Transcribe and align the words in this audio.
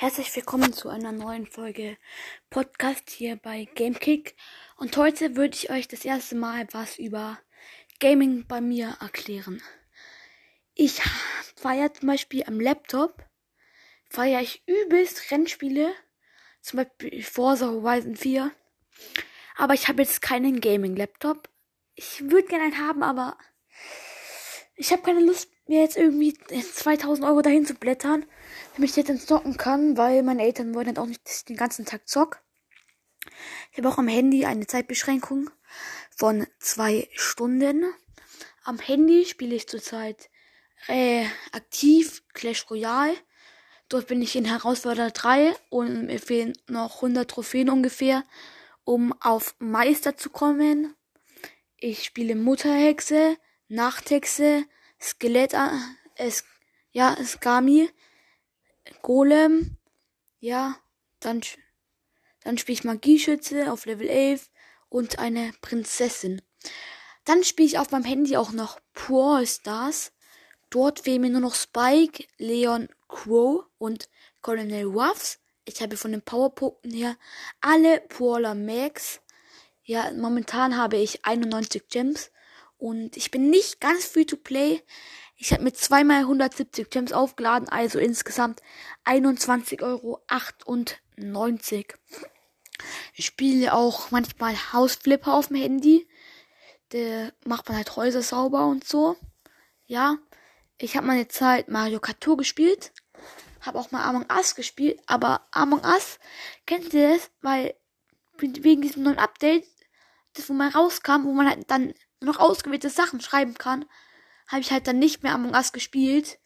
Herzlich 0.00 0.36
willkommen 0.36 0.72
zu 0.72 0.90
einer 0.90 1.10
neuen 1.10 1.44
Folge 1.44 1.96
Podcast 2.50 3.10
hier 3.10 3.34
bei 3.34 3.64
Gamekick. 3.74 4.36
Und 4.76 4.96
heute 4.96 5.34
würde 5.34 5.56
ich 5.56 5.70
euch 5.70 5.88
das 5.88 6.04
erste 6.04 6.36
Mal 6.36 6.68
was 6.70 7.00
über 7.00 7.40
Gaming 7.98 8.46
bei 8.46 8.60
mir 8.60 8.96
erklären. 9.00 9.60
Ich 10.74 11.02
feiere 11.56 11.92
zum 11.92 12.06
Beispiel 12.06 12.44
am 12.44 12.60
Laptop, 12.60 13.24
feiere 14.08 14.40
ich 14.40 14.62
übelst 14.68 15.32
Rennspiele, 15.32 15.92
zum 16.60 16.76
Beispiel 16.76 17.20
Forza 17.24 17.66
Horizon 17.66 18.14
4. 18.14 18.52
Aber 19.56 19.74
ich 19.74 19.88
habe 19.88 20.02
jetzt 20.02 20.22
keinen 20.22 20.60
Gaming-Laptop. 20.60 21.48
Ich 21.96 22.20
würde 22.30 22.46
gerne 22.46 22.66
einen 22.66 22.78
haben, 22.78 23.02
aber 23.02 23.36
ich 24.78 24.92
habe 24.92 25.02
keine 25.02 25.20
Lust 25.20 25.50
mir 25.66 25.82
jetzt 25.82 25.96
irgendwie 25.96 26.34
2000 26.34 27.26
Euro 27.26 27.42
dahin 27.42 27.66
zu 27.66 27.74
blättern, 27.74 28.24
damit 28.74 28.90
ich 28.90 28.96
jetzt 28.96 29.10
dann 29.10 29.20
zocken 29.20 29.56
kann, 29.56 29.96
weil 29.96 30.22
meine 30.22 30.42
Eltern 30.42 30.74
wollen 30.74 30.86
halt 30.86 30.98
auch 30.98 31.06
nicht, 31.06 31.26
dass 31.26 31.38
ich 31.38 31.44
den 31.44 31.56
ganzen 31.56 31.84
Tag 31.84 32.08
zock. 32.08 32.40
Ich 33.72 33.78
habe 33.78 33.88
auch 33.88 33.98
am 33.98 34.08
Handy 34.08 34.46
eine 34.46 34.66
Zeitbeschränkung 34.66 35.50
von 36.16 36.46
zwei 36.58 37.08
Stunden. 37.12 37.84
Am 38.64 38.78
Handy 38.78 39.26
spiele 39.26 39.54
ich 39.54 39.68
zurzeit 39.68 40.30
äh, 40.86 41.26
aktiv 41.52 42.22
Clash 42.32 42.70
Royale. 42.70 43.14
Dort 43.88 44.06
bin 44.06 44.22
ich 44.22 44.36
in 44.36 44.44
Herausforderer 44.44 45.10
3 45.10 45.54
und 45.70 46.06
mir 46.06 46.18
fehlen 46.18 46.52
noch 46.68 46.96
100 46.96 47.30
Trophäen 47.30 47.70
ungefähr, 47.70 48.24
um 48.84 49.14
auf 49.20 49.54
Meister 49.58 50.16
zu 50.16 50.30
kommen. 50.30 50.94
Ich 51.78 52.04
spiele 52.04 52.34
Mutterhexe, 52.34 53.36
Nachthexe, 53.68 54.64
Skelett, 55.00 55.54
äh, 55.54 55.68
es, 56.16 56.44
ja, 56.92 57.16
Skami, 57.24 57.90
Golem, 59.02 59.76
ja, 60.40 60.76
dann, 61.20 61.42
dann 62.42 62.58
spiele 62.58 62.74
ich 62.74 62.84
Magieschütze 62.84 63.72
auf 63.72 63.86
Level 63.86 64.08
11 64.08 64.50
und 64.88 65.18
eine 65.18 65.52
Prinzessin. 65.60 66.42
Dann 67.24 67.44
spiele 67.44 67.66
ich 67.66 67.78
auf 67.78 67.90
meinem 67.90 68.04
Handy 68.04 68.36
auch 68.36 68.52
noch 68.52 68.80
Brawl 68.94 69.46
Stars. 69.46 70.12
Dort 70.70 71.00
fehlen 71.00 71.22
mir 71.22 71.30
nur 71.30 71.40
noch 71.40 71.54
Spike, 71.54 72.24
Leon, 72.38 72.88
Crow 73.08 73.64
und 73.78 74.08
Colonel 74.40 74.86
Ruffs. 74.86 75.38
Ich 75.64 75.82
habe 75.82 75.96
von 75.96 76.12
den 76.12 76.22
Powerpunkten 76.22 76.92
her 76.92 77.16
alle 77.60 78.00
Brawler 78.08 78.54
Max. 78.54 79.20
Ja, 79.84 80.10
momentan 80.12 80.76
habe 80.76 80.96
ich 80.96 81.24
91 81.24 81.88
Gems 81.88 82.30
und 82.78 83.16
ich 83.16 83.30
bin 83.30 83.50
nicht 83.50 83.80
ganz 83.80 84.06
free 84.06 84.24
to 84.24 84.36
play. 84.36 84.82
Ich 85.36 85.52
habe 85.52 85.62
mir 85.62 85.72
zweimal 85.72 86.20
170 86.20 86.90
Gems 86.90 87.12
aufgeladen, 87.12 87.68
also 87.68 87.98
insgesamt 87.98 88.62
21,98 89.04 89.82
Euro. 89.82 90.20
Ich 93.14 93.26
spiele 93.26 93.72
auch 93.72 94.10
manchmal 94.10 94.54
Hausflipper 94.72 95.34
auf 95.34 95.48
dem 95.48 95.56
Handy. 95.56 96.08
Da 96.90 97.30
macht 97.44 97.68
man 97.68 97.76
halt 97.76 97.96
Häuser 97.96 98.22
sauber 98.22 98.66
und 98.66 98.84
so. 98.86 99.16
Ja, 99.86 100.18
ich 100.78 100.96
habe 100.96 101.06
meine 101.06 101.28
Zeit 101.28 101.68
Mario 101.68 102.00
Kart 102.00 102.20
Tour 102.20 102.36
gespielt. 102.36 102.92
Habe 103.60 103.78
auch 103.78 103.90
mal 103.90 104.04
Among 104.04 104.26
Us 104.30 104.54
gespielt. 104.54 105.00
Aber 105.06 105.46
Among 105.50 105.84
Us, 105.84 106.18
kennt 106.66 106.94
ihr 106.94 107.14
das? 107.14 107.30
Weil 107.42 107.74
wegen 108.38 108.82
diesem 108.82 109.02
neuen 109.02 109.18
Update, 109.18 109.66
das 110.34 110.48
wo 110.48 110.52
mal 110.52 110.70
rauskam, 110.70 111.24
wo 111.24 111.32
man 111.32 111.48
halt 111.48 111.70
dann 111.70 111.92
nur 112.20 112.32
noch 112.32 112.40
ausgewählte 112.40 112.90
Sachen 112.90 113.20
schreiben 113.20 113.54
kann, 113.54 113.84
habe 114.46 114.60
ich 114.60 114.70
halt 114.70 114.86
dann 114.86 114.98
nicht 114.98 115.22
mehr 115.22 115.34
Among 115.34 115.54
Us 115.54 115.72
gespielt, 115.72 116.38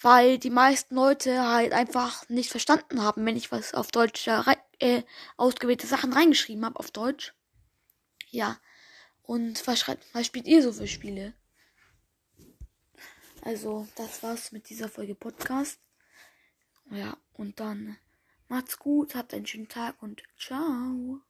weil 0.00 0.38
die 0.38 0.50
meisten 0.50 0.94
Leute 0.94 1.46
halt 1.46 1.72
einfach 1.72 2.28
nicht 2.28 2.50
verstanden 2.50 3.02
haben, 3.02 3.24
wenn 3.24 3.36
ich 3.36 3.52
was 3.52 3.74
auf 3.74 3.90
Deutsch 3.90 4.26
äh, 4.26 5.02
ausgewählte 5.36 5.86
Sachen 5.86 6.12
reingeschrieben 6.12 6.64
habe 6.64 6.78
auf 6.78 6.90
Deutsch. 6.90 7.34
Ja. 8.30 8.58
Und 9.22 9.66
was, 9.66 9.86
was 10.12 10.26
spielt 10.26 10.46
ihr 10.46 10.62
so 10.62 10.72
für 10.72 10.86
Spiele? 10.86 11.32
Also, 13.42 13.86
das 13.96 14.22
war's 14.22 14.52
mit 14.52 14.68
dieser 14.68 14.88
Folge 14.88 15.14
Podcast. 15.14 15.78
Ja, 16.90 17.16
und 17.32 17.60
dann 17.60 17.96
macht's 18.48 18.78
gut, 18.78 19.14
habt 19.14 19.32
einen 19.32 19.46
schönen 19.46 19.68
Tag 19.68 20.02
und 20.02 20.22
ciao. 20.38 21.20